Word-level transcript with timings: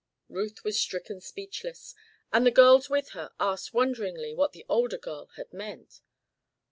Ruth 0.29 0.63
was 0.63 0.79
stricken 0.79 1.21
speechless, 1.21 1.93
and 2.33 2.43
the 2.43 2.49
girls 2.49 2.89
with 2.89 3.09
her 3.09 3.31
asked 3.39 3.71
wonderingly 3.71 4.33
what 4.33 4.51
the 4.51 4.65
older 4.67 4.97
girl 4.97 5.27
had 5.35 5.53
meant. 5.53 6.01